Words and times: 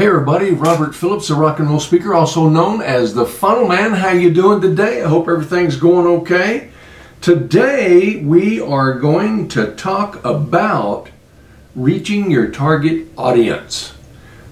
Hey 0.00 0.06
everybody, 0.06 0.52
Robert 0.52 0.94
Phillips, 0.94 1.28
a 1.28 1.34
rock 1.34 1.58
and 1.58 1.68
roll 1.68 1.78
speaker, 1.78 2.14
also 2.14 2.48
known 2.48 2.80
as 2.80 3.12
the 3.12 3.26
Funnel 3.26 3.68
Man. 3.68 3.92
How 3.92 4.12
you 4.12 4.32
doing 4.32 4.62
today? 4.62 5.02
I 5.02 5.08
hope 5.10 5.28
everything's 5.28 5.76
going 5.76 6.06
okay. 6.20 6.70
Today 7.20 8.16
we 8.16 8.62
are 8.62 8.94
going 8.94 9.46
to 9.48 9.74
talk 9.74 10.24
about 10.24 11.10
reaching 11.76 12.30
your 12.30 12.50
target 12.50 13.08
audience. 13.18 13.92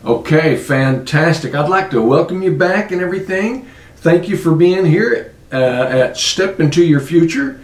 Okay, 0.05 0.55
fantastic. 0.55 1.55
I'd 1.55 1.71
like 1.71 1.89
to 1.93 2.03
welcome 2.03 2.43
you 2.43 2.55
back 2.55 2.93
and 2.93 3.01
everything. 3.01 3.71
Thank 3.97 4.29
you 4.29 4.37
for 4.37 4.55
being 4.55 4.85
here 4.85 5.35
uh, 5.51 5.57
at 5.57 6.19
Step 6.19 6.61
Into 6.61 6.85
Your 6.85 7.01
Future. 7.01 7.59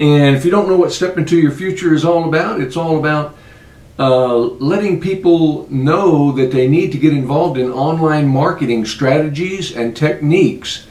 And 0.00 0.34
if 0.34 0.46
you 0.46 0.50
don't 0.50 0.66
know 0.66 0.78
what 0.78 0.92
Step 0.92 1.18
Into 1.18 1.36
Your 1.36 1.52
Future 1.52 1.92
is 1.92 2.06
all 2.06 2.26
about, 2.26 2.62
it's 2.62 2.78
all 2.78 2.98
about 2.98 3.36
uh, 3.98 4.36
letting 4.36 5.00
people 5.00 5.66
know 5.70 6.30
that 6.32 6.52
they 6.52 6.68
need 6.68 6.92
to 6.92 6.98
get 6.98 7.12
involved 7.12 7.58
in 7.58 7.72
online 7.72 8.28
marketing 8.28 8.84
strategies 8.84 9.74
and 9.74 9.96
techniques. 9.96 10.86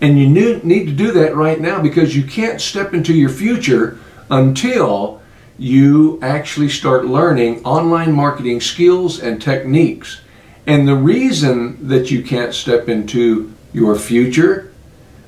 And 0.00 0.18
you 0.18 0.28
need 0.28 0.86
to 0.86 0.92
do 0.92 1.12
that 1.12 1.36
right 1.36 1.60
now 1.60 1.80
because 1.80 2.16
you 2.16 2.24
can't 2.24 2.60
step 2.60 2.94
into 2.94 3.12
your 3.12 3.30
future 3.30 3.98
until 4.30 5.20
you 5.56 6.18
actually 6.22 6.68
start 6.68 7.04
learning 7.04 7.64
online 7.64 8.12
marketing 8.12 8.60
skills 8.60 9.20
and 9.20 9.42
techniques. 9.42 10.20
And 10.66 10.86
the 10.86 10.94
reason 10.94 11.88
that 11.88 12.10
you 12.10 12.22
can't 12.22 12.54
step 12.54 12.88
into 12.88 13.52
your 13.72 13.96
future 13.96 14.72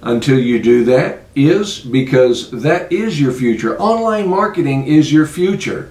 until 0.03 0.39
you 0.39 0.63
do 0.63 0.85
that 0.85 1.23
is 1.35 1.81
because 1.81 2.51
that 2.51 2.91
is 2.93 3.21
your 3.21 3.33
future. 3.33 3.79
Online 3.81 4.29
marketing 4.29 4.87
is 4.87 5.13
your 5.13 5.27
future. 5.27 5.91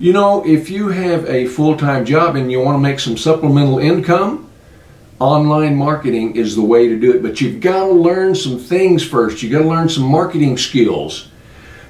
You 0.00 0.12
know, 0.12 0.46
if 0.46 0.70
you 0.70 0.88
have 0.90 1.28
a 1.28 1.46
full-time 1.46 2.04
job 2.04 2.36
and 2.36 2.52
you 2.52 2.60
want 2.60 2.76
to 2.76 2.80
make 2.80 3.00
some 3.00 3.16
supplemental 3.16 3.80
income, 3.80 4.48
online 5.18 5.74
marketing 5.74 6.36
is 6.36 6.54
the 6.54 6.62
way 6.62 6.86
to 6.86 6.96
do 6.96 7.16
it. 7.16 7.20
But 7.20 7.40
you've 7.40 7.60
got 7.60 7.86
to 7.86 7.90
learn 7.90 8.36
some 8.36 8.60
things 8.60 9.04
first. 9.04 9.42
You've 9.42 9.50
got 9.50 9.62
to 9.62 9.68
learn 9.68 9.88
some 9.88 10.04
marketing 10.04 10.56
skills. 10.56 11.28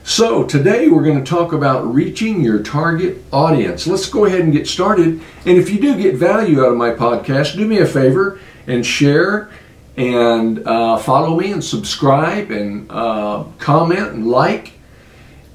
So 0.04 0.44
today 0.44 0.88
we're 0.88 1.04
going 1.04 1.22
to 1.22 1.30
talk 1.30 1.52
about 1.52 1.82
reaching 1.92 2.40
your 2.40 2.62
target 2.62 3.22
audience. 3.30 3.86
Let's 3.86 4.08
go 4.08 4.24
ahead 4.24 4.40
and 4.40 4.54
get 4.54 4.66
started. 4.66 5.20
And 5.44 5.58
if 5.58 5.68
you 5.68 5.78
do 5.78 5.94
get 6.00 6.14
value 6.14 6.64
out 6.64 6.72
of 6.72 6.78
my 6.78 6.92
podcast, 6.92 7.56
do 7.56 7.66
me 7.66 7.80
a 7.80 7.86
favor 7.86 8.40
and 8.66 8.86
share 8.86 9.50
and 9.98 10.66
uh, 10.66 10.96
follow 10.96 11.38
me 11.38 11.52
and 11.52 11.62
subscribe 11.62 12.50
and 12.50 12.90
uh, 12.90 13.44
comment 13.58 14.14
and 14.14 14.28
like 14.28 14.77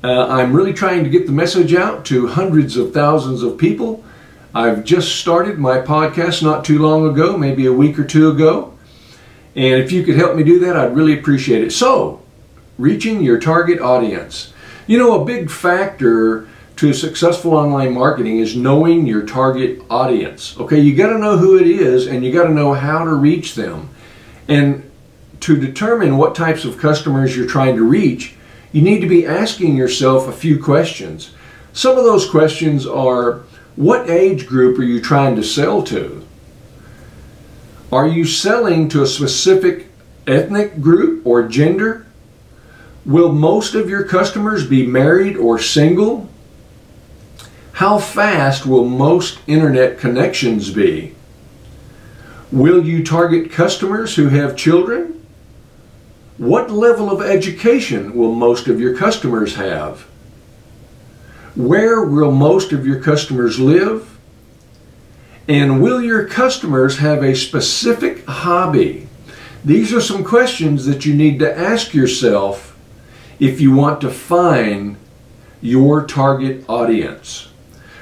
uh, 0.04 0.28
I'm 0.28 0.54
really 0.54 0.74
trying 0.74 1.04
to 1.04 1.10
get 1.10 1.26
the 1.26 1.32
message 1.32 1.74
out 1.74 2.06
to 2.06 2.28
hundreds 2.28 2.76
of 2.76 2.94
thousands 2.94 3.42
of 3.42 3.58
people. 3.58 4.04
I've 4.54 4.84
just 4.84 5.16
started 5.16 5.58
my 5.58 5.80
podcast 5.80 6.44
not 6.44 6.66
too 6.66 6.80
long 6.80 7.08
ago, 7.08 7.38
maybe 7.38 7.66
a 7.66 7.74
week 7.74 7.98
or 7.98 8.04
two 8.04 8.30
ago. 8.30 8.78
And 9.56 9.82
if 9.82 9.92
you 9.92 10.04
could 10.04 10.16
help 10.16 10.36
me 10.36 10.44
do 10.44 10.60
that, 10.60 10.76
I'd 10.76 10.96
really 10.96 11.18
appreciate 11.18 11.64
it. 11.64 11.72
So, 11.72 12.22
reaching 12.78 13.22
your 13.22 13.40
target 13.40 13.80
audience. 13.80 14.54
You 14.88 14.98
know, 14.98 15.22
a 15.22 15.26
big 15.26 15.50
factor 15.50 16.48
to 16.76 16.94
successful 16.94 17.54
online 17.54 17.94
marketing 17.94 18.40
is 18.40 18.56
knowing 18.56 19.06
your 19.06 19.26
target 19.26 19.82
audience. 19.90 20.58
Okay, 20.60 20.80
you 20.80 20.96
got 20.96 21.14
to 21.14 21.20
know 21.20 21.38
who 21.38 21.58
it 21.58 21.68
is 21.68 22.08
and 22.08 22.26
you 22.26 22.34
got 22.34 22.44
to 22.44 22.54
know 22.54 22.74
how 22.74 23.06
to 23.06 23.14
reach 23.14 23.56
them. 23.56 23.90
And 24.48 24.90
to 25.42 25.58
determine 25.58 26.18
what 26.18 26.36
types 26.36 26.66
of 26.66 26.78
customers 26.78 27.38
you're 27.38 27.48
trying 27.48 27.76
to 27.76 27.84
reach, 27.84 28.36
you 28.74 28.82
need 28.82 29.00
to 29.00 29.08
be 29.08 29.26
asking 29.26 29.78
yourself 29.78 30.28
a 30.28 30.34
few 30.34 30.62
questions. 30.62 31.34
Some 31.72 31.98
of 31.98 32.04
those 32.04 32.30
questions 32.30 32.86
are 32.86 33.44
what 33.76 34.10
age 34.10 34.46
group 34.46 34.78
are 34.78 34.84
you 34.84 35.00
trying 35.00 35.36
to 35.38 35.44
sell 35.44 35.84
to? 35.84 36.26
Are 37.92 38.08
you 38.08 38.26
selling 38.26 38.90
to 38.90 39.04
a 39.04 39.08
specific 39.08 39.88
ethnic 40.26 40.82
group 40.82 41.26
or 41.26 41.48
gender? 41.48 42.08
Will 43.06 43.32
most 43.32 43.76
of 43.76 43.90
your 43.90 44.04
customers 44.04 44.66
be 44.66 44.86
married 44.86 45.38
or 45.38 45.60
single? 45.60 46.28
How 47.74 48.00
fast 48.00 48.66
will 48.66 48.86
most 48.86 49.40
internet 49.46 50.00
connections 50.00 50.72
be? 50.72 51.16
Will 52.52 52.84
you 52.86 53.04
target 53.04 53.52
customers 53.52 54.16
who 54.16 54.30
have 54.30 54.56
children? 54.56 55.23
What 56.44 56.70
level 56.70 57.10
of 57.10 57.22
education 57.22 58.18
will 58.18 58.34
most 58.34 58.68
of 58.68 58.78
your 58.78 58.98
customers 58.98 59.56
have? 59.56 60.02
Where 61.56 62.04
will 62.04 62.34
most 62.34 62.74
of 62.74 62.86
your 62.86 63.00
customers 63.00 63.62
live? 63.62 64.18
And 65.48 65.82
will 65.82 66.02
your 66.02 66.28
customers 66.28 66.98
have 66.98 67.24
a 67.24 67.34
specific 67.34 68.26
hobby? 68.26 69.08
These 69.64 69.94
are 69.94 70.02
some 70.02 70.26
questions 70.26 70.86
that 70.86 71.06
you 71.06 71.14
need 71.14 71.40
to 71.40 71.58
ask 71.58 71.94
yourself 71.94 72.78
if 73.40 73.62
you 73.62 73.72
want 73.72 74.02
to 74.02 74.10
find 74.10 74.98
your 75.62 76.06
target 76.06 76.66
audience. 76.68 77.48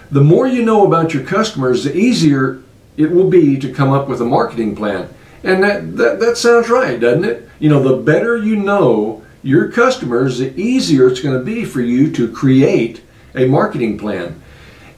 The 0.09 0.23
more 0.23 0.47
you 0.47 0.65
know 0.65 0.87
about 0.87 1.13
your 1.13 1.23
customers, 1.25 1.83
the 1.83 1.95
easier 1.95 2.63
it 2.97 3.11
will 3.11 3.29
be 3.29 3.59
to 3.59 3.71
come 3.71 3.91
up 3.91 4.07
with 4.07 4.19
a 4.19 4.25
marketing 4.25 4.75
plan. 4.75 5.13
And 5.43 5.63
that, 5.63 5.97
that, 5.97 6.19
that 6.19 6.37
sounds 6.37 6.69
right, 6.69 6.99
doesn't 6.99 7.25
it? 7.25 7.49
You 7.59 7.69
know, 7.69 7.81
the 7.81 8.01
better 8.01 8.37
you 8.37 8.55
know 8.55 9.23
your 9.43 9.71
customers, 9.71 10.37
the 10.37 10.59
easier 10.59 11.07
it's 11.07 11.21
going 11.21 11.37
to 11.37 11.43
be 11.43 11.65
for 11.65 11.81
you 11.81 12.11
to 12.11 12.31
create 12.31 13.03
a 13.33 13.45
marketing 13.45 13.97
plan. 13.97 14.41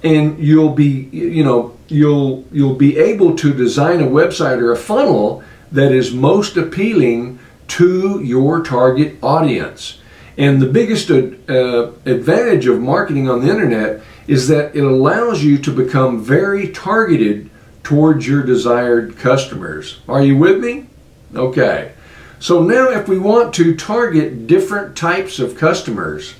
And 0.03 0.37
you'll 0.37 0.73
be, 0.73 1.07
you 1.11 1.45
know, 1.45 1.77
you'll 1.87 2.45
you'll 2.51 2.75
be 2.75 2.97
able 2.97 3.35
to 3.37 3.53
design 3.53 4.01
a 4.01 4.07
website 4.07 4.59
or 4.59 4.73
a 4.73 4.77
funnel 4.77 5.43
that 5.71 5.93
is 5.93 6.13
most 6.13 6.57
appealing 6.57 7.39
to 7.67 8.21
your 8.21 8.61
target 8.63 9.17
audience. 9.23 9.99
And 10.37 10.61
the 10.61 10.67
biggest 10.67 11.09
uh, 11.09 11.91
advantage 12.05 12.67
of 12.67 12.81
marketing 12.81 13.29
on 13.29 13.41
the 13.41 13.51
internet 13.51 14.01
is 14.27 14.47
that 14.47 14.75
it 14.75 14.83
allows 14.83 15.43
you 15.43 15.57
to 15.59 15.71
become 15.71 16.23
very 16.23 16.69
targeted 16.69 17.49
towards 17.83 18.27
your 18.27 18.43
desired 18.43 19.17
customers. 19.17 19.99
Are 20.07 20.23
you 20.23 20.37
with 20.37 20.59
me? 20.59 20.87
Okay. 21.35 21.91
So 22.39 22.63
now 22.63 22.89
if 22.89 23.07
we 23.07 23.19
want 23.19 23.53
to 23.55 23.75
target 23.75 24.47
different 24.47 24.97
types 24.97 25.39
of 25.39 25.57
customers, 25.57 26.35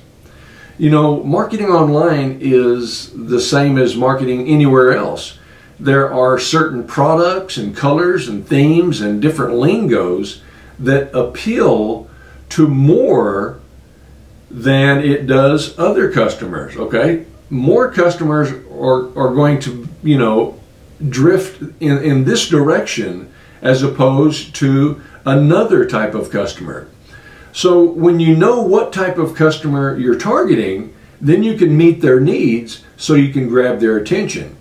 you 0.76 0.90
know, 0.90 1.22
marketing 1.22 1.68
online 1.68 2.38
is 2.40 3.10
the 3.14 3.40
same 3.40 3.78
as 3.78 3.94
marketing 3.94 4.48
anywhere 4.48 4.92
else. 4.96 5.38
There 5.78 6.12
are 6.12 6.38
certain 6.38 6.84
products 6.84 7.56
and 7.56 7.76
colors 7.76 8.28
and 8.28 8.46
themes 8.46 9.00
and 9.00 9.22
different 9.22 9.54
lingos 9.54 10.42
that 10.78 11.14
appeal 11.14 12.08
to 12.50 12.68
more 12.68 13.60
than 14.50 15.00
it 15.00 15.26
does 15.26 15.78
other 15.78 16.12
customers, 16.12 16.76
okay? 16.76 17.26
More 17.50 17.90
customers 17.90 18.50
are, 18.50 19.08
are 19.18 19.34
going 19.34 19.60
to, 19.60 19.88
you 20.02 20.18
know, 20.18 20.60
drift 21.08 21.62
in, 21.80 21.98
in 22.02 22.24
this 22.24 22.48
direction 22.48 23.32
as 23.62 23.82
opposed 23.82 24.54
to 24.56 25.02
another 25.24 25.86
type 25.86 26.14
of 26.14 26.30
customer. 26.30 26.86
So 27.52 27.82
when 27.82 28.20
you 28.20 28.36
know 28.36 28.62
what 28.62 28.92
type 28.92 29.16
of 29.16 29.34
customer 29.34 29.96
you're 29.96 30.18
targeting, 30.18 30.94
then 31.20 31.42
you 31.42 31.56
can 31.56 31.76
meet 31.76 32.00
their 32.00 32.20
needs 32.20 32.84
so 32.96 33.14
you 33.14 33.32
can 33.32 33.48
grab 33.48 33.80
their 33.80 33.96
attention. 33.96 34.56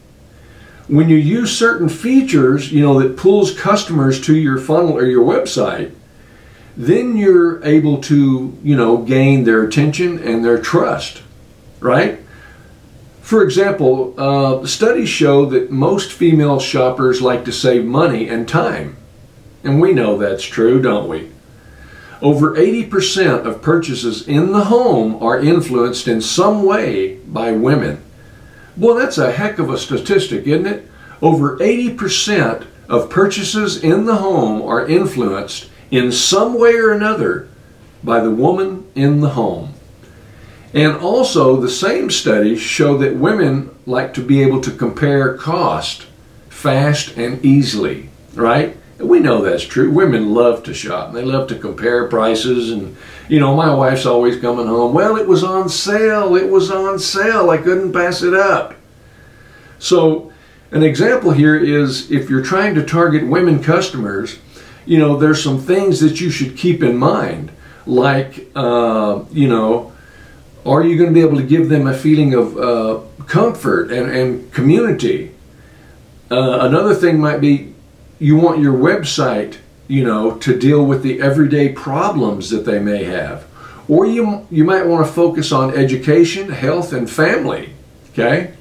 When 0.87 1.09
you 1.09 1.17
use 1.17 1.57
certain 1.57 1.89
features, 1.89 2.71
you 2.71 2.81
know, 2.81 2.99
that 3.01 3.17
pulls 3.17 3.57
customers 3.57 4.21
to 4.21 4.35
your 4.35 4.59
funnel 4.59 4.97
or 4.97 5.05
your 5.05 5.25
website, 5.25 5.93
then 6.75 7.17
you're 7.17 7.63
able 7.63 8.01
to, 8.01 8.57
you 8.63 8.75
know, 8.75 8.97
gain 8.97 9.43
their 9.43 9.63
attention 9.63 10.19
and 10.19 10.43
their 10.43 10.59
trust, 10.59 11.21
right? 11.79 12.19
For 13.23 13.41
example, 13.41 14.13
uh, 14.17 14.65
studies 14.65 15.07
show 15.07 15.45
that 15.45 15.71
most 15.71 16.11
female 16.11 16.59
shoppers 16.59 17.21
like 17.21 17.45
to 17.45 17.53
save 17.53 17.85
money 17.85 18.27
and 18.27 18.45
time. 18.45 18.97
And 19.63 19.79
we 19.79 19.93
know 19.93 20.17
that's 20.17 20.43
true, 20.43 20.81
don't 20.81 21.07
we? 21.07 21.31
Over 22.21 22.53
80% 22.53 23.45
of 23.45 23.61
purchases 23.61 24.27
in 24.27 24.51
the 24.51 24.65
home 24.65 25.23
are 25.23 25.39
influenced 25.39 26.09
in 26.09 26.19
some 26.19 26.63
way 26.63 27.15
by 27.15 27.53
women. 27.53 28.03
Well, 28.75 28.95
that's 28.95 29.17
a 29.17 29.31
heck 29.31 29.57
of 29.57 29.69
a 29.69 29.77
statistic, 29.77 30.45
isn't 30.45 30.67
it? 30.67 30.91
Over 31.21 31.57
80% 31.59 32.67
of 32.89 33.09
purchases 33.09 33.81
in 33.81 34.05
the 34.05 34.17
home 34.17 34.61
are 34.61 34.85
influenced 34.85 35.69
in 35.91 36.11
some 36.11 36.59
way 36.59 36.75
or 36.75 36.91
another 36.91 37.47
by 38.03 38.19
the 38.19 38.31
woman 38.31 38.85
in 38.95 39.21
the 39.21 39.29
home. 39.29 39.75
And 40.73 40.97
also, 40.97 41.57
the 41.57 41.69
same 41.69 42.09
studies 42.09 42.59
show 42.59 42.97
that 42.97 43.15
women 43.15 43.69
like 43.85 44.13
to 44.15 44.21
be 44.21 44.41
able 44.41 44.59
to 44.61 44.71
compare 44.71 45.37
cost 45.37 46.07
fast 46.49 47.15
and 47.15 47.43
easily, 47.45 48.09
right? 48.33 48.75
And 48.97 49.07
we 49.07 49.19
know 49.19 49.41
that's 49.41 49.63
true. 49.63 49.91
Women 49.91 50.33
love 50.33 50.63
to 50.63 50.73
shop. 50.73 51.13
They 51.13 51.23
love 51.23 51.47
to 51.49 51.59
compare 51.59 52.07
prices. 52.07 52.71
And, 52.71 52.97
you 53.29 53.39
know, 53.39 53.55
my 53.55 53.73
wife's 53.73 54.07
always 54.07 54.39
coming 54.39 54.65
home, 54.65 54.93
well, 54.93 55.15
it 55.15 55.27
was 55.27 55.43
on 55.43 55.69
sale. 55.69 56.35
It 56.35 56.49
was 56.49 56.71
on 56.71 56.97
sale. 56.97 57.51
I 57.51 57.57
couldn't 57.57 57.93
pass 57.93 58.23
it 58.23 58.33
up. 58.33 58.73
So, 59.77 60.33
an 60.71 60.81
example 60.81 61.31
here 61.31 61.55
is 61.55 62.11
if 62.11 62.31
you're 62.31 62.43
trying 62.43 62.73
to 62.75 62.83
target 62.83 63.27
women 63.27 63.61
customers, 63.61 64.39
you 64.87 64.97
know, 64.97 65.17
there's 65.17 65.43
some 65.43 65.59
things 65.59 65.99
that 65.99 66.19
you 66.19 66.31
should 66.31 66.57
keep 66.57 66.81
in 66.81 66.97
mind, 66.97 67.51
like, 67.85 68.49
uh, 68.55 69.23
you 69.31 69.47
know, 69.47 69.92
are 70.65 70.83
you 70.83 70.97
going 70.97 71.09
to 71.09 71.13
be 71.13 71.25
able 71.25 71.37
to 71.37 71.43
give 71.43 71.69
them 71.69 71.87
a 71.87 71.93
feeling 71.93 72.33
of 72.33 72.57
uh, 72.57 72.99
comfort 73.25 73.91
and, 73.91 74.09
and 74.11 74.53
community? 74.53 75.33
Uh, 76.31 76.59
another 76.61 76.95
thing 76.95 77.19
might 77.19 77.41
be 77.41 77.73
you 78.19 78.37
want 78.37 78.59
your 78.59 78.73
website, 78.73 79.57
you 79.87 80.03
know, 80.03 80.35
to 80.37 80.57
deal 80.57 80.85
with 80.85 81.03
the 81.03 81.21
everyday 81.21 81.69
problems 81.69 82.49
that 82.49 82.65
they 82.65 82.79
may 82.79 83.03
have. 83.03 83.45
Or 83.89 84.05
you, 84.05 84.47
you 84.49 84.63
might 84.63 84.85
want 84.85 85.05
to 85.05 85.11
focus 85.11 85.51
on 85.51 85.75
education, 85.75 86.49
health, 86.49 86.93
and 86.93 87.09
family. 87.09 87.73
Okay? 88.11 88.53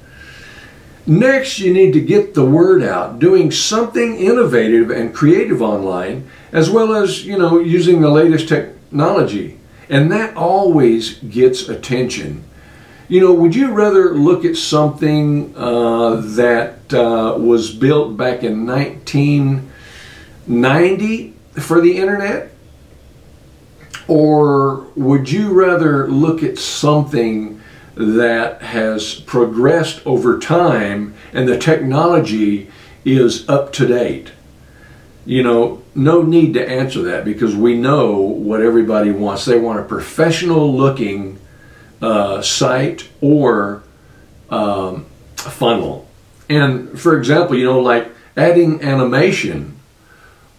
Next, 1.05 1.59
you 1.59 1.73
need 1.73 1.93
to 1.93 2.01
get 2.01 2.33
the 2.33 2.45
word 2.45 2.83
out, 2.83 3.19
doing 3.19 3.51
something 3.51 4.17
innovative 4.17 4.89
and 4.89 5.13
creative 5.13 5.61
online, 5.61 6.29
as 6.51 6.69
well 6.69 6.93
as, 6.93 7.25
you 7.25 7.37
know, 7.37 7.59
using 7.59 8.01
the 8.01 8.09
latest 8.09 8.47
technology. 8.47 9.57
And 9.89 10.11
that 10.11 10.35
always 10.35 11.19
gets 11.19 11.69
attention. 11.69 12.43
You 13.07 13.21
know, 13.21 13.33
would 13.33 13.55
you 13.55 13.71
rather 13.71 14.15
look 14.15 14.43
at 14.45 14.55
something 14.55 15.53
uh, 15.55 16.15
that 16.35 16.93
uh, 16.93 17.35
was 17.37 17.71
built 17.71 18.17
back 18.17 18.43
in 18.43 18.65
1990 18.65 21.33
for 21.59 21.81
the 21.81 21.97
internet? 21.97 22.51
Or 24.07 24.87
would 24.95 25.29
you 25.31 25.53
rather 25.53 26.07
look 26.07 26.41
at 26.43 26.57
something 26.57 27.61
that 27.95 28.61
has 28.61 29.15
progressed 29.15 30.05
over 30.05 30.39
time 30.39 31.13
and 31.31 31.47
the 31.47 31.57
technology 31.57 32.69
is 33.05 33.47
up 33.47 33.71
to 33.73 33.87
date? 33.87 34.31
You 35.25 35.41
know, 35.41 35.81
no 35.95 36.21
need 36.21 36.53
to 36.55 36.69
answer 36.69 37.01
that 37.03 37.23
because 37.23 37.55
we 37.55 37.75
know 37.75 38.17
what 38.17 38.61
everybody 38.61 39.11
wants. 39.11 39.45
They 39.45 39.57
want 39.57 39.79
a 39.79 39.83
professional 39.83 40.75
looking 40.75 41.39
uh, 42.01 42.41
site 42.41 43.07
or 43.21 43.83
um, 44.49 45.05
funnel. 45.37 46.07
And 46.49 46.99
for 46.99 47.17
example, 47.17 47.57
you 47.57 47.65
know, 47.65 47.79
like 47.79 48.09
adding 48.35 48.81
animation 48.81 49.79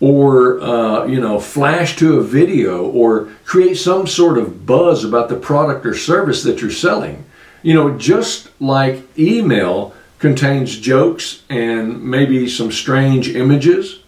or, 0.01 0.61
uh, 0.61 1.05
you 1.07 1.21
know, 1.21 1.39
flash 1.39 1.97
to 1.97 2.19
a 2.19 2.23
video 2.23 2.87
or 2.91 3.29
create 3.45 3.75
some 3.75 4.07
sort 4.07 4.39
of 4.39 4.65
buzz 4.65 5.05
about 5.05 5.29
the 5.29 5.37
product 5.37 5.85
or 5.85 5.95
service 5.95 6.43
that 6.43 6.63
you're 6.63 6.71
selling. 6.71 7.25
You 7.63 7.75
know, 7.75 7.99
just 7.99 8.49
like 8.61 9.19
email 9.19 9.95
contains 10.19 10.79
jokes 10.79 11.43
and 11.51 12.03
maybe 12.03 12.49
some 12.49 12.73
strange 12.73 13.29
images 13.35 14.01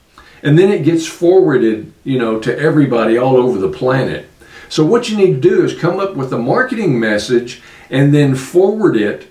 and 0.43 0.59
then 0.59 0.71
it 0.71 0.85
gets 0.85 1.07
forwarded, 1.07 1.93
you 2.05 2.19
know, 2.19 2.39
to 2.41 2.59
everybody 2.59 3.17
all 3.17 3.37
over 3.37 3.59
the 3.59 3.69
planet. 3.69 4.29
So 4.69 4.85
what 4.85 5.09
you 5.09 5.17
need 5.17 5.35
to 5.35 5.49
do 5.49 5.65
is 5.65 5.79
come 5.79 5.99
up 5.99 6.17
with 6.17 6.33
a 6.33 6.39
marketing 6.39 6.99
message 6.99 7.63
and 7.91 8.13
then 8.13 8.35
forward 8.35 8.97
it 8.97 9.29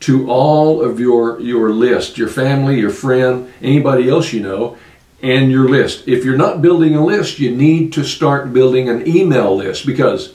to 0.00 0.30
all 0.30 0.82
of 0.82 1.00
your 1.00 1.40
your 1.40 1.70
list, 1.70 2.18
your 2.18 2.28
family, 2.28 2.78
your 2.78 2.90
friend, 2.90 3.50
anybody 3.62 4.08
else 4.08 4.32
you 4.32 4.40
know, 4.40 4.76
and 5.22 5.50
your 5.50 5.68
list. 5.68 6.06
If 6.06 6.24
you're 6.24 6.36
not 6.36 6.60
building 6.60 6.94
a 6.94 7.04
list, 7.04 7.38
you 7.38 7.56
need 7.56 7.92
to 7.94 8.04
start 8.04 8.52
building 8.52 8.88
an 8.88 9.08
email 9.08 9.56
list 9.56 9.86
because 9.86 10.34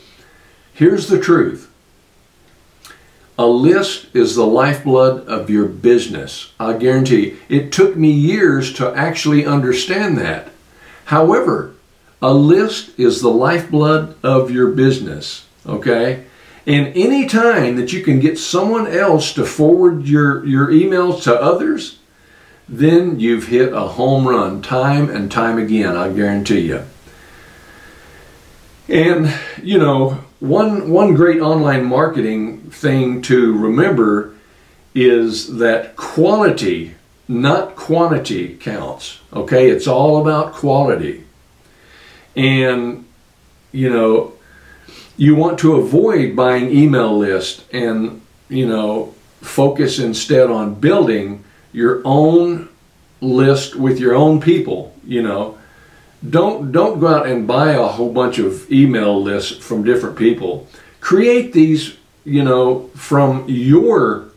here's 0.74 1.08
the 1.08 1.20
truth. 1.20 1.69
A 3.40 3.48
list 3.48 4.14
is 4.14 4.36
the 4.36 4.46
lifeblood 4.46 5.26
of 5.26 5.50
your 5.50 5.66
business. 5.66 6.52
I 6.60 6.74
guarantee 6.74 7.38
it 7.48 7.72
took 7.72 7.96
me 7.96 8.12
years 8.12 8.74
to 8.74 8.94
actually 8.94 9.46
understand 9.46 10.18
that. 10.18 10.50
However, 11.06 11.72
a 12.22 12.34
list 12.34 13.00
is 13.00 13.22
the 13.22 13.30
lifeblood 13.30 14.18
of 14.24 14.52
your 14.52 14.72
business, 14.72 15.46
okay? 15.66 16.26
And 16.68 16.88
any 16.98 17.28
time 17.28 17.78
that 17.78 17.94
you 17.94 18.04
can 18.04 18.20
get 18.20 18.38
someone 18.38 18.88
else 18.88 19.34
to 19.36 19.46
forward 19.46 20.06
your, 20.06 20.46
your 20.46 20.68
emails 20.68 21.24
to 21.24 21.42
others, 21.42 22.00
then 22.68 23.22
you've 23.22 23.48
hit 23.48 23.72
a 23.72 23.88
home 23.88 24.28
run 24.28 24.62
time 24.62 25.10
and 25.10 25.32
time 25.32 25.58
again, 25.58 25.96
I 25.96 26.12
guarantee 26.12 26.68
you. 26.68 26.84
And, 28.90 29.34
you 29.64 29.78
know, 29.78 30.26
one, 30.40 30.90
one 30.90 31.14
great 31.16 31.42
online 31.42 31.86
marketing 31.86 32.62
thing 32.72 33.22
to 33.24 33.58
remember 33.58 34.36
is 34.96 35.58
that 35.58 35.96
quality, 35.96 36.96
not 37.28 37.76
quantity, 37.76 38.56
counts. 38.56 39.20
Okay? 39.34 39.70
It's 39.70 39.88
all 39.88 40.22
about 40.22 40.54
quality. 40.54 41.26
And, 42.36 43.06
you 43.72 43.90
know, 43.90 44.34
you 45.18 45.36
want 45.36 45.60
to 45.60 45.76
avoid 45.76 46.36
buying 46.36 46.72
email 46.72 47.18
list 47.18 47.66
and, 47.74 48.22
you 48.48 48.68
know, 48.68 49.14
focus 49.42 50.00
instead 50.00 50.50
on 50.50 50.76
building 50.76 51.44
your 51.74 52.02
own 52.06 52.70
list 53.22 53.76
with 53.76 54.00
your 54.00 54.16
own 54.16 54.40
people, 54.40 54.96
you 55.06 55.22
know. 55.22 55.58
Don't 56.28 56.72
don't 56.74 57.00
go 57.00 57.08
out 57.08 57.28
and 57.28 57.48
buy 57.48 57.72
a 57.72 57.88
whole 57.88 58.12
bunch 58.12 58.40
of 58.40 58.70
email 58.72 59.22
lists 59.22 59.64
from 59.66 59.84
different 59.84 60.18
people. 60.18 60.68
Create 61.00 61.54
these, 61.54 61.96
you 62.26 62.44
know, 62.44 62.90
from 62.90 63.46
your 63.48 64.28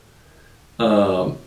um, 0.78 1.38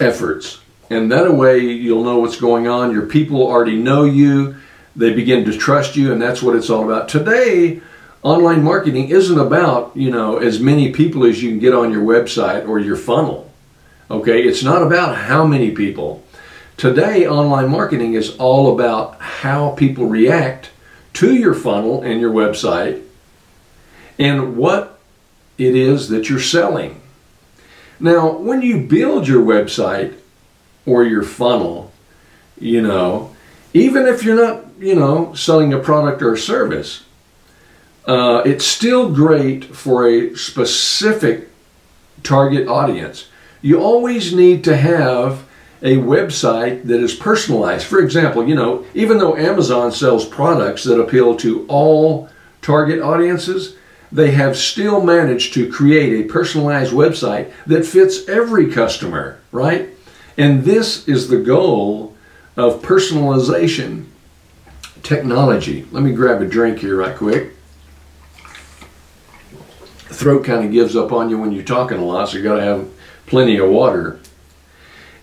efforts, 0.00 0.60
and 0.88 1.12
that 1.12 1.30
way 1.34 1.58
you'll 1.58 2.04
know 2.04 2.20
what's 2.20 2.40
going 2.40 2.66
on. 2.68 2.90
Your 2.90 3.04
people 3.04 3.46
already 3.46 3.76
know 3.76 4.04
you; 4.04 4.56
they 4.96 5.12
begin 5.12 5.44
to 5.44 5.56
trust 5.56 5.94
you, 5.94 6.10
and 6.10 6.22
that's 6.22 6.42
what 6.42 6.56
it's 6.56 6.70
all 6.70 6.82
about. 6.82 7.10
Today, 7.10 7.82
online 8.22 8.64
marketing 8.64 9.10
isn't 9.10 9.38
about 9.38 9.94
you 9.94 10.10
know 10.10 10.38
as 10.38 10.58
many 10.58 10.90
people 10.90 11.26
as 11.26 11.42
you 11.42 11.50
can 11.50 11.58
get 11.58 11.74
on 11.74 11.92
your 11.92 12.02
website 12.02 12.66
or 12.66 12.78
your 12.78 12.96
funnel. 12.96 13.50
Okay, 14.10 14.42
it's 14.42 14.62
not 14.62 14.82
about 14.82 15.16
how 15.16 15.46
many 15.46 15.70
people. 15.70 16.23
Today, 16.76 17.26
online 17.26 17.70
marketing 17.70 18.14
is 18.14 18.36
all 18.36 18.74
about 18.74 19.20
how 19.20 19.70
people 19.70 20.06
react 20.06 20.70
to 21.14 21.34
your 21.34 21.54
funnel 21.54 22.02
and 22.02 22.20
your 22.20 22.32
website 22.32 23.02
and 24.18 24.56
what 24.56 24.98
it 25.56 25.76
is 25.76 26.08
that 26.08 26.28
you're 26.28 26.40
selling. 26.40 27.00
Now, 28.00 28.36
when 28.36 28.60
you 28.60 28.80
build 28.80 29.28
your 29.28 29.42
website 29.42 30.16
or 30.84 31.04
your 31.04 31.22
funnel, 31.22 31.92
you 32.58 32.82
know, 32.82 33.34
even 33.72 34.06
if 34.06 34.24
you're 34.24 34.36
not, 34.36 34.64
you 34.78 34.96
know, 34.96 35.32
selling 35.34 35.72
a 35.72 35.78
product 35.78 36.22
or 36.22 36.34
a 36.34 36.38
service, 36.38 37.04
uh, 38.06 38.42
it's 38.44 38.66
still 38.66 39.12
great 39.12 39.64
for 39.64 40.08
a 40.08 40.34
specific 40.36 41.48
target 42.22 42.68
audience. 42.68 43.28
You 43.62 43.80
always 43.80 44.34
need 44.34 44.64
to 44.64 44.76
have 44.76 45.43
a 45.84 45.96
website 45.96 46.82
that 46.84 47.00
is 47.00 47.14
personalized. 47.14 47.86
For 47.86 48.00
example, 48.00 48.48
you 48.48 48.54
know, 48.54 48.86
even 48.94 49.18
though 49.18 49.36
Amazon 49.36 49.92
sells 49.92 50.24
products 50.24 50.82
that 50.84 50.98
appeal 50.98 51.36
to 51.36 51.66
all 51.68 52.30
target 52.62 53.00
audiences, 53.02 53.76
they 54.10 54.30
have 54.30 54.56
still 54.56 55.02
managed 55.02 55.52
to 55.54 55.70
create 55.70 56.24
a 56.24 56.28
personalized 56.28 56.92
website 56.92 57.52
that 57.66 57.84
fits 57.84 58.26
every 58.28 58.72
customer, 58.72 59.38
right? 59.52 59.90
And 60.38 60.64
this 60.64 61.06
is 61.06 61.28
the 61.28 61.36
goal 61.38 62.16
of 62.56 62.80
personalization 62.80 64.06
technology. 65.02 65.86
Let 65.92 66.02
me 66.02 66.12
grab 66.12 66.40
a 66.40 66.46
drink 66.46 66.78
here 66.78 66.96
right 66.96 67.14
quick. 67.14 67.52
Throat 70.08 70.44
kind 70.44 70.64
of 70.64 70.72
gives 70.72 70.96
up 70.96 71.12
on 71.12 71.28
you 71.28 71.38
when 71.38 71.52
you're 71.52 71.62
talking 71.62 71.98
a 71.98 72.04
lot, 72.04 72.30
so 72.30 72.38
you 72.38 72.42
got 72.42 72.56
to 72.56 72.62
have 72.62 72.88
plenty 73.26 73.58
of 73.58 73.68
water. 73.68 74.20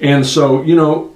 And 0.02 0.26
so, 0.26 0.64
you 0.64 0.76
know, 0.76 1.16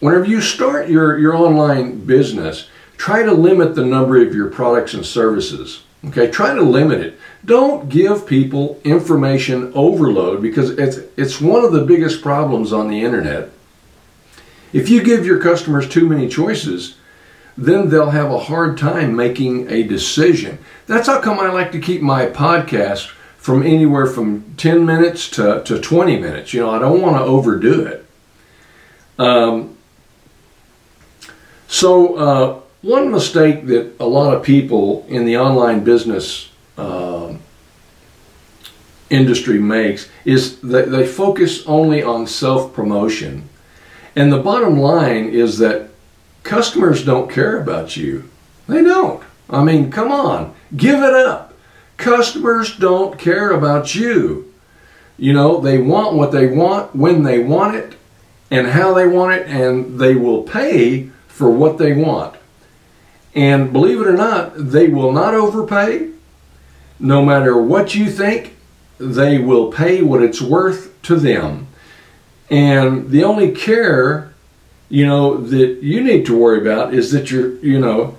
whenever 0.00 0.26
you 0.26 0.40
start 0.40 0.88
your, 0.88 1.18
your 1.18 1.34
online 1.34 2.04
business, 2.04 2.68
try 2.98 3.22
to 3.22 3.32
limit 3.32 3.74
the 3.74 3.84
number 3.84 4.22
of 4.22 4.34
your 4.34 4.50
products 4.50 4.94
and 4.94 5.04
services. 5.04 5.82
Okay, 6.06 6.30
try 6.30 6.54
to 6.54 6.62
limit 6.62 7.00
it. 7.00 7.18
Don't 7.44 7.88
give 7.88 8.26
people 8.26 8.80
information 8.84 9.72
overload 9.74 10.40
because 10.40 10.70
it's, 10.70 10.98
it's 11.16 11.40
one 11.40 11.64
of 11.64 11.72
the 11.72 11.84
biggest 11.84 12.22
problems 12.22 12.72
on 12.72 12.88
the 12.88 13.02
internet. 13.02 13.50
If 14.72 14.88
you 14.88 15.02
give 15.02 15.26
your 15.26 15.40
customers 15.40 15.88
too 15.88 16.08
many 16.08 16.28
choices, 16.28 16.96
then 17.56 17.88
they'll 17.88 18.10
have 18.10 18.30
a 18.30 18.38
hard 18.38 18.78
time 18.78 19.16
making 19.16 19.70
a 19.70 19.82
decision. 19.82 20.58
That's 20.86 21.06
how 21.06 21.20
come 21.20 21.38
I 21.38 21.50
like 21.50 21.72
to 21.72 21.80
keep 21.80 22.00
my 22.00 22.26
podcast 22.26 23.10
from 23.36 23.62
anywhere 23.62 24.06
from 24.06 24.54
10 24.56 24.84
minutes 24.86 25.28
to, 25.30 25.62
to 25.64 25.80
20 25.80 26.18
minutes. 26.18 26.54
You 26.54 26.60
know, 26.60 26.70
I 26.70 26.78
don't 26.78 27.02
want 27.02 27.16
to 27.16 27.22
overdo 27.22 27.84
it. 27.86 28.06
Um, 29.18 29.76
so, 31.68 32.14
uh, 32.16 32.60
one 32.82 33.10
mistake 33.10 33.66
that 33.66 33.92
a 34.00 34.06
lot 34.06 34.34
of 34.34 34.42
people 34.42 35.04
in 35.08 35.24
the 35.26 35.36
online 35.36 35.84
business 35.84 36.50
uh, 36.78 37.34
industry 39.10 39.58
makes 39.58 40.08
is 40.24 40.60
that 40.60 40.90
they 40.90 41.06
focus 41.06 41.66
only 41.66 42.02
on 42.02 42.26
self 42.26 42.72
promotion. 42.72 43.48
And 44.16 44.32
the 44.32 44.38
bottom 44.38 44.78
line 44.78 45.28
is 45.28 45.58
that 45.58 45.90
customers 46.42 47.04
don't 47.04 47.30
care 47.30 47.60
about 47.60 47.96
you. 47.96 48.28
They 48.66 48.82
don't. 48.82 49.22
I 49.50 49.62
mean, 49.62 49.90
come 49.90 50.10
on, 50.10 50.54
give 50.76 51.02
it 51.02 51.14
up. 51.14 51.54
Customers 51.96 52.76
don't 52.76 53.18
care 53.18 53.50
about 53.50 53.94
you. 53.94 54.52
You 55.18 55.34
know, 55.34 55.60
they 55.60 55.78
want 55.78 56.14
what 56.14 56.32
they 56.32 56.46
want 56.46 56.96
when 56.96 57.24
they 57.24 57.40
want 57.40 57.76
it 57.76 57.96
and 58.50 58.68
how 58.68 58.92
they 58.94 59.06
want 59.06 59.32
it, 59.32 59.46
and 59.48 59.98
they 60.00 60.14
will 60.14 60.42
pay 60.42 61.10
for 61.28 61.50
what 61.50 61.78
they 61.78 61.92
want. 61.92 62.36
And 63.34 63.72
believe 63.72 64.00
it 64.00 64.06
or 64.06 64.16
not, 64.16 64.52
they 64.56 64.88
will 64.88 65.12
not 65.12 65.34
overpay. 65.34 66.10
No 66.98 67.24
matter 67.24 67.56
what 67.56 67.94
you 67.94 68.10
think, 68.10 68.56
they 68.98 69.38
will 69.38 69.72
pay 69.72 70.02
what 70.02 70.22
it's 70.22 70.42
worth 70.42 71.00
to 71.02 71.16
them. 71.16 71.68
And 72.50 73.10
the 73.10 73.24
only 73.24 73.52
care, 73.52 74.34
you 74.88 75.06
know, 75.06 75.36
that 75.38 75.82
you 75.82 76.02
need 76.02 76.26
to 76.26 76.36
worry 76.36 76.60
about 76.60 76.92
is 76.92 77.12
that 77.12 77.30
you're, 77.30 77.56
you 77.58 77.78
know, 77.78 78.16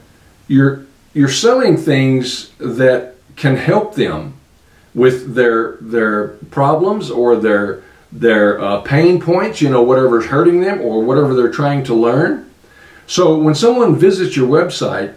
you're 0.47 0.85
you're 1.13 1.29
selling 1.29 1.75
things 1.75 2.51
that 2.57 3.15
can 3.35 3.57
help 3.57 3.95
them 3.95 4.33
with 4.95 5.35
their 5.35 5.77
their 5.81 6.29
problems 6.50 7.11
or 7.11 7.35
their 7.35 7.83
their 8.12 8.60
uh, 8.60 8.82
pain 8.82 9.22
points, 9.22 9.62
you 9.62 9.70
know, 9.70 9.82
whatever's 9.82 10.25
hurting 10.25 10.62
them 10.62 10.82
or 10.82 11.03
whatever 11.03 11.34
they're 11.34 11.51
trying 11.51 11.84
to 11.86 11.94
learn. 11.94 12.50
So 13.08 13.38
when 13.38 13.56
someone 13.56 13.96
visits 13.96 14.36
your 14.36 14.48
website, 14.48 15.15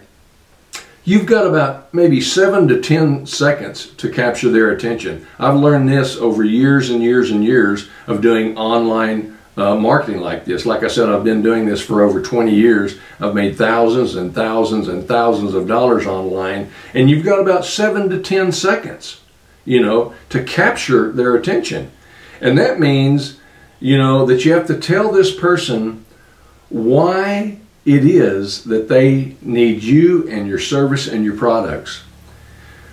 you've 1.03 1.25
got 1.25 1.45
about 1.45 1.93
maybe 1.93 2.21
seven 2.21 2.67
to 2.67 2.81
ten 2.81 3.25
seconds 3.25 3.87
to 3.95 4.11
capture 4.11 4.49
their 4.49 4.71
attention. 4.71 5.25
I've 5.39 5.55
learned 5.55 5.89
this 5.89 6.17
over 6.17 6.43
years 6.43 6.89
and 6.89 7.01
years 7.01 7.31
and 7.31 7.43
years 7.43 7.87
of 8.07 8.21
doing 8.21 8.57
online 8.57 9.37
uh, 9.57 9.75
marketing 9.75 10.19
like 10.19 10.45
this. 10.45 10.65
Like 10.65 10.83
I 10.83 10.87
said, 10.87 11.09
I've 11.09 11.23
been 11.23 11.41
doing 11.41 11.65
this 11.65 11.81
for 11.81 12.01
over 12.01 12.21
20 12.21 12.53
years. 12.53 12.97
I've 13.19 13.33
made 13.33 13.57
thousands 13.57 14.15
and 14.15 14.33
thousands 14.33 14.87
and 14.87 15.07
thousands 15.07 15.53
of 15.53 15.67
dollars 15.67 16.05
online, 16.05 16.71
and 16.93 17.09
you've 17.09 17.25
got 17.25 17.39
about 17.39 17.65
seven 17.65 18.09
to 18.09 18.21
ten 18.21 18.51
seconds, 18.51 19.21
you 19.63 19.81
know, 19.81 20.13
to 20.29 20.43
capture 20.43 21.11
their 21.11 21.35
attention. 21.35 21.91
And 22.41 22.57
that 22.57 22.79
means, 22.79 23.39
you 23.79 23.97
know, 23.97 24.25
that 24.25 24.45
you 24.45 24.53
have 24.53 24.67
to 24.67 24.77
tell 24.77 25.11
this 25.11 25.33
person 25.33 26.05
why 26.69 27.59
it 27.85 28.03
is 28.03 28.63
that 28.65 28.89
they 28.89 29.35
need 29.41 29.83
you 29.83 30.27
and 30.29 30.47
your 30.47 30.59
service 30.59 31.07
and 31.07 31.23
your 31.23 31.37
products. 31.37 32.03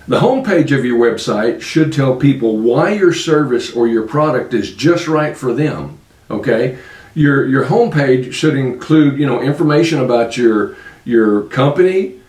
The 0.07 0.19
homepage 0.19 0.77
of 0.77 0.85
your 0.85 0.99
website 0.99 1.61
should 1.61 1.93
tell 1.93 2.15
people 2.15 2.57
why 2.57 2.93
your 2.93 3.13
service 3.13 3.73
or 3.73 3.87
your 3.87 4.05
product 4.05 4.53
is 4.53 4.75
just 4.75 5.07
right 5.07 5.35
for 5.35 5.53
them. 5.53 5.97
Okay? 6.29 6.77
Your 7.15 7.47
your 7.47 7.65
homepage 7.65 8.33
should 8.33 8.55
include, 8.55 9.19
you 9.19 9.25
know, 9.25 9.41
information 9.41 9.99
about 9.99 10.35
your 10.35 10.75
your 11.05 11.43
company 11.43 12.19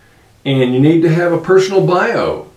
and 0.45 0.73
you 0.73 0.79
need 0.79 1.01
to 1.01 1.09
have 1.09 1.33
a 1.33 1.39
personal 1.39 1.85
bio 1.85 2.47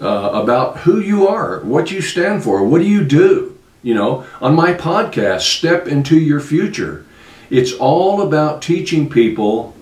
uh, 0.00 0.30
about 0.32 0.78
who 0.78 1.00
you 1.00 1.26
are, 1.26 1.60
what 1.60 1.90
you 1.90 2.00
stand 2.00 2.42
for, 2.44 2.64
what 2.64 2.80
do 2.80 2.86
you 2.86 3.04
do. 3.04 3.51
You 3.82 3.94
know, 3.94 4.24
on 4.40 4.54
my 4.54 4.74
podcast, 4.74 5.40
Step 5.40 5.88
into 5.88 6.16
Your 6.16 6.38
Future, 6.38 7.04
it's 7.50 7.72
all 7.72 8.22
about 8.22 8.62
teaching 8.62 9.10
people 9.10 9.74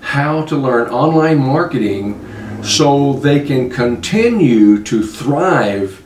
how 0.00 0.44
to 0.46 0.56
learn 0.56 0.90
online 0.90 1.38
marketing 1.38 2.20
so 2.64 3.12
they 3.12 3.40
can 3.40 3.70
continue 3.70 4.82
to 4.82 5.06
thrive 5.06 6.02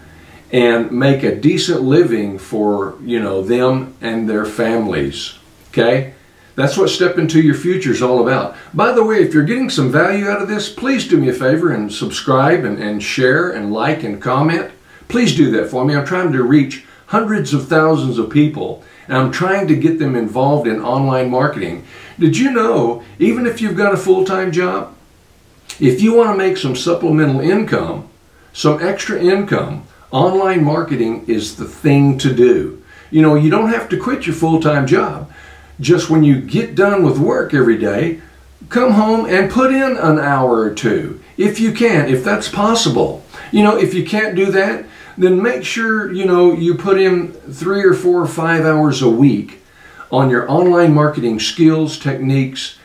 and 0.52 0.90
make 0.90 1.22
a 1.22 1.34
decent 1.34 1.80
living 1.82 2.38
for, 2.38 2.96
you 3.02 3.18
know, 3.18 3.42
them 3.42 3.94
and 4.02 4.28
their 4.28 4.44
families. 4.44 5.38
Okay? 5.70 6.14
That's 6.54 6.76
what 6.76 6.90
Step 6.90 7.16
Into 7.16 7.40
Your 7.40 7.54
Future 7.54 7.92
is 7.92 8.02
all 8.02 8.20
about. 8.20 8.56
By 8.74 8.92
the 8.92 9.04
way, 9.04 9.22
if 9.22 9.32
you're 9.32 9.44
getting 9.44 9.70
some 9.70 9.90
value 9.90 10.28
out 10.28 10.42
of 10.42 10.48
this, 10.48 10.70
please 10.70 11.08
do 11.08 11.16
me 11.16 11.28
a 11.28 11.32
favor 11.32 11.72
and 11.72 11.90
subscribe 11.90 12.64
and, 12.64 12.78
and 12.78 13.02
share 13.02 13.52
and 13.52 13.72
like 13.72 14.02
and 14.02 14.20
comment. 14.20 14.70
Please 15.08 15.34
do 15.34 15.50
that 15.52 15.70
for 15.70 15.84
me. 15.84 15.96
I'm 15.96 16.04
trying 16.04 16.32
to 16.32 16.42
reach 16.42 16.84
hundreds 17.08 17.52
of 17.52 17.68
thousands 17.68 18.18
of 18.18 18.30
people 18.30 18.82
and 19.08 19.16
I'm 19.16 19.32
trying 19.32 19.66
to 19.68 19.76
get 19.76 19.98
them 19.98 20.14
involved 20.14 20.68
in 20.68 20.82
online 20.82 21.30
marketing. 21.30 21.84
Did 22.18 22.36
you 22.36 22.50
know, 22.50 23.02
even 23.18 23.46
if 23.46 23.60
you've 23.60 23.76
got 23.76 23.94
a 23.94 23.96
full 23.96 24.24
time 24.24 24.52
job, 24.52 24.94
if 25.80 26.02
you 26.02 26.14
want 26.14 26.30
to 26.30 26.36
make 26.36 26.56
some 26.56 26.76
supplemental 26.76 27.40
income, 27.40 28.08
some 28.52 28.82
extra 28.82 29.18
income, 29.20 29.86
online 30.10 30.64
marketing 30.64 31.24
is 31.26 31.56
the 31.56 31.64
thing 31.64 32.18
to 32.18 32.34
do. 32.34 32.82
You 33.10 33.22
know, 33.22 33.34
you 33.34 33.50
don't 33.50 33.70
have 33.70 33.88
to 33.90 33.96
quit 33.96 34.26
your 34.26 34.34
full 34.34 34.60
time 34.60 34.86
job. 34.86 35.32
Just 35.80 36.10
when 36.10 36.24
you 36.24 36.40
get 36.40 36.74
done 36.74 37.04
with 37.04 37.18
work 37.18 37.54
every 37.54 37.78
day, 37.78 38.20
come 38.68 38.92
home 38.92 39.26
and 39.26 39.50
put 39.50 39.72
in 39.72 39.96
an 39.96 40.18
hour 40.18 40.60
or 40.60 40.74
two 40.74 41.22
if 41.38 41.60
you 41.60 41.72
can, 41.72 42.08
if 42.08 42.24
that's 42.24 42.48
possible. 42.48 43.24
You 43.52 43.62
know, 43.62 43.78
if 43.78 43.94
you 43.94 44.04
can't 44.04 44.34
do 44.34 44.50
that, 44.50 44.84
then 45.18 45.42
make 45.42 45.64
sure, 45.64 46.12
you 46.12 46.24
know, 46.24 46.52
you 46.52 46.74
put 46.74 46.98
in 46.98 47.32
three 47.32 47.84
or 47.84 47.92
four 47.92 48.22
or 48.22 48.26
five 48.26 48.64
hours 48.64 49.02
a 49.02 49.10
week 49.10 49.60
on 50.10 50.30
your 50.30 50.50
online 50.50 50.94
marketing 50.94 51.40
skills, 51.40 51.98
techniques, 51.98 52.78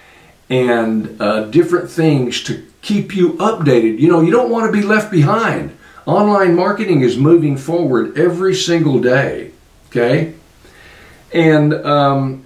and 0.50 1.22
uh, 1.22 1.46
different 1.46 1.90
things 1.90 2.44
to 2.44 2.66
keep 2.82 3.16
you 3.16 3.34
updated. 3.34 4.00
You 4.00 4.10
know, 4.10 4.22
you 4.22 4.32
don't 4.32 4.50
want 4.50 4.66
to 4.66 4.72
be 4.72 4.86
left 4.86 5.12
behind. 5.12 5.78
Online 6.06 6.56
marketing 6.56 7.02
is 7.02 7.18
moving 7.18 7.56
forward 7.56 8.18
every 8.18 8.54
single 8.54 9.00
day, 9.00 9.52
okay? 9.88 10.34
And 11.32 11.74
um, 11.86 12.46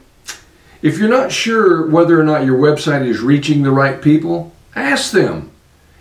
if 0.82 1.00
you're 1.00 1.10
not 1.10 1.32
sure 1.32 1.88
whether 1.88 2.20
or 2.20 2.24
not 2.24 2.46
your 2.46 2.60
website 2.60 3.08
is 3.08 3.20
reaching 3.20 3.64
the 3.64 3.72
right 3.72 4.02
people, 4.02 4.52
ask 4.76 5.12
them. 5.12 5.52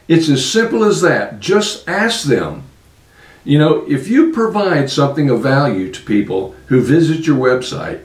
It's 0.06 0.28
as 0.28 0.48
simple 0.48 0.84
as 0.84 1.00
that. 1.00 1.40
Just 1.40 1.88
ask 1.88 2.24
them. 2.24 2.64
You 3.46 3.60
know, 3.60 3.84
if 3.88 4.08
you 4.08 4.32
provide 4.32 4.90
something 4.90 5.30
of 5.30 5.40
value 5.40 5.92
to 5.92 6.02
people 6.02 6.56
who 6.66 6.80
visit 6.80 7.28
your 7.28 7.36
website, 7.36 8.00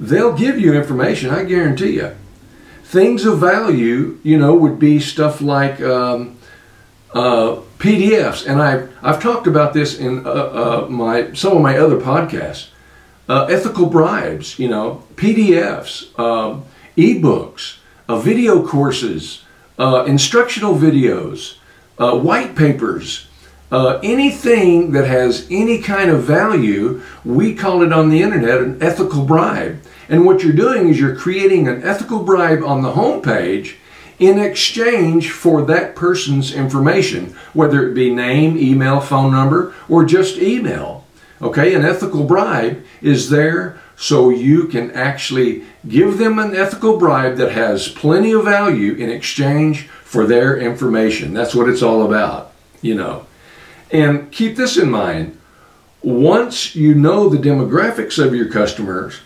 they'll 0.00 0.32
give 0.32 0.58
you 0.58 0.72
information, 0.72 1.28
I 1.28 1.44
guarantee 1.44 1.96
you. 1.96 2.16
Things 2.82 3.26
of 3.26 3.40
value, 3.40 4.18
you 4.22 4.38
know, 4.38 4.54
would 4.54 4.78
be 4.78 5.00
stuff 5.00 5.42
like 5.42 5.82
um, 5.82 6.38
uh, 7.12 7.60
PDFs, 7.78 8.46
and 8.46 8.62
I've, 8.62 8.90
I've 9.02 9.22
talked 9.22 9.46
about 9.46 9.74
this 9.74 9.98
in 9.98 10.26
uh, 10.26 10.30
uh, 10.30 10.86
my 10.88 11.34
some 11.34 11.54
of 11.54 11.62
my 11.62 11.76
other 11.76 12.00
podcasts. 12.00 12.68
Uh, 13.28 13.44
ethical 13.50 13.86
bribes, 13.86 14.58
you 14.58 14.68
know, 14.68 15.02
PDFs, 15.16 16.18
um, 16.18 16.64
ebooks, 16.96 17.78
uh, 18.08 18.18
video 18.18 18.66
courses, 18.66 19.44
uh, 19.78 20.04
instructional 20.06 20.74
videos, 20.74 21.56
white 21.98 22.54
papers, 22.54 23.26
uh, 23.74 23.98
anything 24.04 24.92
that 24.92 25.04
has 25.04 25.48
any 25.50 25.80
kind 25.80 26.08
of 26.08 26.22
value, 26.22 27.02
we 27.24 27.52
call 27.52 27.82
it 27.82 27.92
on 27.92 28.08
the 28.08 28.22
internet 28.22 28.60
an 28.60 28.80
ethical 28.80 29.24
bribe. 29.24 29.82
And 30.08 30.24
what 30.24 30.44
you're 30.44 30.52
doing 30.52 30.88
is 30.88 31.00
you're 31.00 31.16
creating 31.16 31.66
an 31.66 31.82
ethical 31.82 32.22
bribe 32.22 32.62
on 32.62 32.82
the 32.82 32.92
homepage 32.92 33.74
in 34.20 34.38
exchange 34.38 35.32
for 35.32 35.62
that 35.62 35.96
person's 35.96 36.54
information, 36.54 37.34
whether 37.52 37.88
it 37.88 37.94
be 37.94 38.14
name, 38.14 38.56
email, 38.56 39.00
phone 39.00 39.32
number, 39.32 39.74
or 39.88 40.04
just 40.04 40.38
email. 40.38 41.04
Okay, 41.42 41.74
an 41.74 41.84
ethical 41.84 42.22
bribe 42.22 42.80
is 43.02 43.28
there 43.28 43.76
so 43.96 44.30
you 44.30 44.68
can 44.68 44.92
actually 44.92 45.64
give 45.88 46.18
them 46.18 46.38
an 46.38 46.54
ethical 46.54 46.96
bribe 46.96 47.38
that 47.38 47.50
has 47.50 47.88
plenty 47.88 48.30
of 48.30 48.44
value 48.44 48.92
in 48.92 49.10
exchange 49.10 49.88
for 50.04 50.26
their 50.26 50.56
information. 50.56 51.34
That's 51.34 51.56
what 51.56 51.68
it's 51.68 51.82
all 51.82 52.06
about, 52.06 52.52
you 52.80 52.94
know. 52.94 53.26
And 53.94 54.32
keep 54.32 54.56
this 54.56 54.76
in 54.76 54.90
mind 54.90 55.38
once 56.02 56.74
you 56.74 56.94
know 56.96 57.28
the 57.28 57.38
demographics 57.38 58.22
of 58.22 58.34
your 58.34 58.50
customers, 58.50 59.20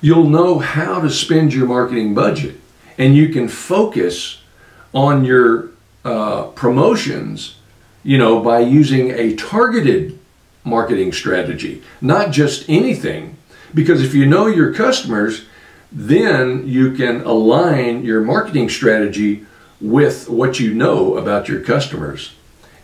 you'll 0.00 0.28
know 0.28 0.58
how 0.58 1.00
to 1.00 1.10
spend 1.10 1.52
your 1.52 1.66
marketing 1.66 2.14
budget. 2.14 2.58
And 2.96 3.14
you 3.14 3.28
can 3.28 3.48
focus 3.48 4.40
on 4.94 5.26
your 5.26 5.68
uh, 6.04 6.44
promotions 6.54 7.56
you 8.02 8.16
know 8.16 8.40
by 8.40 8.60
using 8.60 9.10
a 9.10 9.34
targeted 9.34 10.18
marketing 10.64 11.12
strategy 11.12 11.82
not 12.00 12.30
just 12.30 12.68
anything. 12.68 13.36
Because 13.74 14.02
if 14.02 14.14
you 14.14 14.24
know 14.24 14.46
your 14.46 14.72
customers 14.72 15.44
then 15.92 16.66
you 16.66 16.92
can 16.92 17.20
align 17.22 18.04
your 18.04 18.22
marketing 18.22 18.70
strategy 18.70 19.44
with 19.80 20.30
what 20.30 20.58
you 20.58 20.72
know 20.72 21.16
about 21.16 21.48
your 21.48 21.60
customers. 21.60 22.32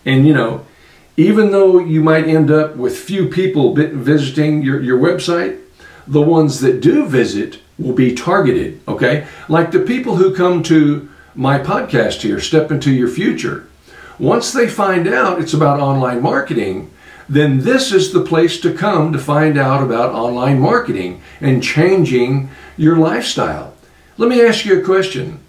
And 0.05 0.27
you 0.27 0.35
know 0.35 0.67
even 1.17 1.51
though 1.51 1.79
you 1.79 2.03
might 2.03 2.27
end 2.27 2.51
up 2.51 2.77
with 2.77 2.99
few 2.99 3.29
people 3.29 3.75
visiting 3.75 4.63
your, 4.63 4.81
your 4.81 4.99
website, 4.99 5.61
the 6.07 6.23
ones 6.23 6.61
that 6.61 6.81
do 6.81 7.07
visit 7.07 7.59
will 7.79 7.93
be 7.93 8.15
targeted, 8.15 8.81
okay? 8.89 9.27
Like 9.49 9.71
the 9.71 9.81
people 9.81 10.17
who 10.17 10.35
come 10.35 10.63
to 10.65 11.09
my 11.35 11.59
podcast 11.59 12.23
here, 12.23 12.41
Step 12.41 12.71
Into 12.71 12.91
Your 12.91 13.09
Future. 13.09 13.67
Once 14.19 14.53
they 14.53 14.69
find 14.69 15.09
out 15.09 15.41
it's 15.41 15.55
about 15.55 15.81
online 15.81 16.23
marketing, 16.23 16.91
then 17.29 17.61
this 17.61 17.93
is 17.93 18.13
the 18.13 18.25
place 18.25 18.61
to 18.61 18.75
come 18.75 19.13
to 19.13 19.19
find 19.19 19.59
out 19.59 19.83
about 19.83 20.13
online 20.13 20.61
marketing 20.61 21.23
and 21.41 21.63
changing 21.63 22.51
your 22.77 22.97
lifestyle. 22.97 23.75
Let 24.19 24.29
me 24.29 24.43
ask 24.43 24.65
you 24.65 24.81
a 24.81 24.85
question. 24.85 25.41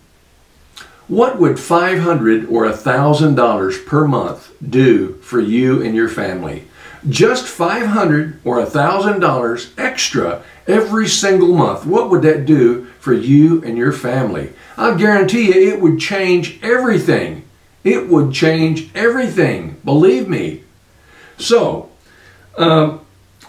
What 1.08 1.40
would 1.40 1.60
500 1.60 2.46
or 2.46 2.66
$1,000 2.66 3.86
per 3.86 4.08
month 4.08 4.52
do 4.68 5.14
for 5.16 5.40
you 5.40 5.82
and 5.82 5.96
your 5.96 6.10
family? 6.10 6.68
Just 7.10 7.46
500 7.46 8.40
or 8.46 8.66
$1,000 8.66 9.70
extra 9.78 10.44
every 10.66 11.08
single 11.08 11.54
month. 11.54 11.86
What 11.86 12.10
would 12.10 12.22
that 12.22 12.46
do 12.46 12.86
for 13.00 13.14
you 13.14 13.62
and 13.64 13.78
your 13.78 13.92
family? 13.92 14.54
I 14.78 14.96
guarantee 14.96 15.48
you 15.48 15.74
it 15.74 15.82
would 15.82 16.00
change 16.00 16.60
everything. 16.64 17.44
It 17.84 18.08
would 18.08 18.32
change 18.32 18.90
everything. 18.96 19.82
Believe 19.84 20.30
me. 20.30 20.64
So, 21.38 21.90
um, 22.58 23.02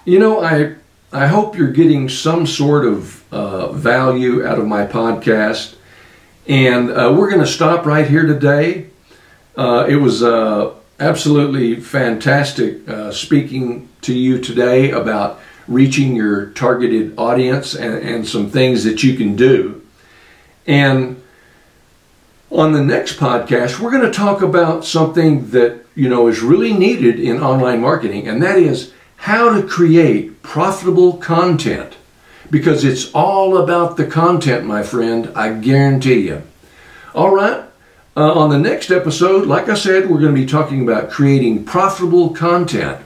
you 0.05 0.19
know, 0.19 0.43
I 0.43 0.75
I 1.13 1.29
hope 1.29 1.57
you're 1.57 1.71
getting 1.71 2.09
some 2.09 2.45
sort 2.45 2.85
of 2.85 3.33
uh, 3.33 3.71
value 3.71 4.45
out 4.45 4.59
of 4.59 4.67
my 4.67 4.85
podcast. 4.85 5.77
And 6.47 6.91
uh, 6.91 7.15
we're 7.17 7.31
going 7.31 7.41
to 7.41 7.47
stop 7.47 7.87
right 7.87 8.07
here 8.07 8.27
today. 8.27 8.89
Uh, 9.57 9.87
it 9.89 9.97
was 9.97 10.23
uh, 10.23 10.75
absolutely 11.01 11.81
fantastic 11.81 12.87
uh, 12.89 13.11
speaking 13.13 13.89
to 14.03 14.13
you 14.13 14.39
today 14.39 14.91
about 14.91 15.41
reaching 15.67 16.15
your 16.15 16.47
targeted 16.51 17.15
audience 17.17 17.75
and, 17.75 17.95
and 17.95 18.29
some 18.29 18.51
things 18.51 18.85
that 18.85 19.03
you 19.03 19.17
can 19.17 19.37
do. 19.37 19.83
And 20.67 21.23
on 22.51 22.73
the 22.73 22.83
next 22.83 23.17
podcast, 23.17 23.81
we're 23.81 23.91
going 23.91 24.05
to 24.05 24.13
talk 24.13 24.43
about 24.43 24.85
something 24.85 25.51
that 25.51 25.85
you 25.95 26.09
know 26.09 26.29
is 26.29 26.41
really 26.41 26.73
needed 26.73 27.19
in 27.19 27.43
online 27.43 27.81
marketing, 27.81 28.29
and 28.29 28.43
that 28.43 28.59
is 28.59 28.93
how 29.17 29.55
to 29.55 29.67
create 29.67 30.43
profitable 30.43 31.15
content. 31.17 31.97
Because 32.55 32.85
it's 32.85 33.11
all 33.15 33.57
about 33.57 33.97
the 33.97 34.07
content, 34.07 34.65
my 34.65 34.85
friend, 34.85 35.29
I 35.35 35.55
guarantee 35.55 36.29
you. 36.29 36.45
All 37.13 37.35
right, 37.35 37.65
uh, 38.17 38.33
on 38.33 38.49
the 38.49 38.61
next 38.61 38.93
episode, 38.93 39.49
like 39.49 39.69
I 39.69 39.75
said, 39.75 40.09
we're 40.09 40.21
going 40.21 40.37
to 40.37 40.41
be 40.41 40.47
talking 40.47 40.81
about 40.81 41.11
creating 41.11 41.65
profitable 41.65 42.31
content. 42.31 43.05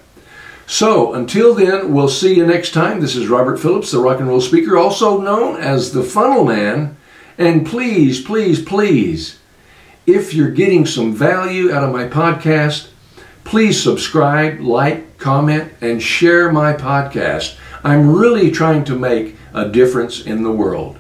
So 0.66 1.14
until 1.14 1.54
then, 1.54 1.94
we'll 1.94 2.10
see 2.10 2.34
you 2.34 2.44
next 2.44 2.72
time. 2.72 3.00
This 3.00 3.16
is 3.16 3.28
Robert 3.28 3.56
Phillips, 3.56 3.90
the 3.90 4.00
rock 4.00 4.20
and 4.20 4.28
roll 4.28 4.42
speaker, 4.42 4.76
also 4.76 5.18
known 5.18 5.58
as 5.58 5.94
the 5.94 6.02
Funnel 6.02 6.44
Man. 6.44 6.98
And 7.38 7.66
please, 7.66 8.20
please, 8.20 8.62
please, 8.62 9.38
if 10.04 10.34
you're 10.34 10.50
getting 10.50 10.84
some 10.84 11.14
value 11.14 11.72
out 11.72 11.84
of 11.84 11.92
my 11.94 12.06
podcast, 12.06 12.88
please 13.44 13.82
subscribe, 13.82 14.60
like, 14.60 15.16
comment, 15.16 15.72
and 15.80 16.02
share 16.02 16.52
my 16.52 16.74
podcast. 16.74 17.56
I'm 17.82 18.14
really 18.14 18.50
trying 18.50 18.84
to 18.84 18.94
make 18.94 19.37
a 19.52 19.68
difference 19.68 20.20
in 20.24 20.42
the 20.42 20.52
world. 20.52 20.96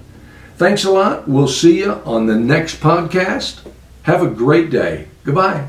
Thanks 0.56 0.84
a 0.84 0.90
lot. 0.90 1.28
We'll 1.28 1.48
see 1.48 1.78
you 1.78 1.92
on 2.04 2.26
the 2.26 2.36
next 2.36 2.80
podcast. 2.80 3.60
Have 4.02 4.22
a 4.22 4.30
great 4.30 4.70
day. 4.70 5.08
Goodbye. 5.24 5.68